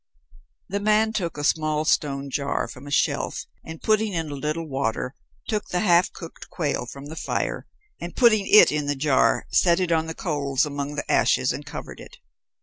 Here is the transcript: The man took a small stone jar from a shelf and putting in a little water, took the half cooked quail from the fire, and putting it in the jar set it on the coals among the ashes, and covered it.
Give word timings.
The 0.67 0.79
man 0.79 1.13
took 1.13 1.37
a 1.37 1.43
small 1.43 1.85
stone 1.85 2.31
jar 2.31 2.67
from 2.67 2.87
a 2.87 2.89
shelf 2.89 3.45
and 3.63 3.83
putting 3.83 4.13
in 4.13 4.31
a 4.31 4.33
little 4.33 4.67
water, 4.67 5.13
took 5.47 5.67
the 5.67 5.81
half 5.81 6.11
cooked 6.11 6.49
quail 6.49 6.87
from 6.87 7.05
the 7.05 7.15
fire, 7.15 7.67
and 7.99 8.15
putting 8.15 8.47
it 8.47 8.71
in 8.71 8.87
the 8.87 8.95
jar 8.95 9.45
set 9.51 9.79
it 9.79 9.91
on 9.91 10.07
the 10.07 10.15
coals 10.15 10.65
among 10.65 10.95
the 10.95 11.11
ashes, 11.11 11.53
and 11.53 11.67
covered 11.67 11.99
it. 11.99 12.17